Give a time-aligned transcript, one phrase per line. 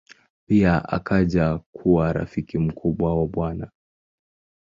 [0.49, 3.51] Pia akaja kuwa rafiki mkubwa wa Bw.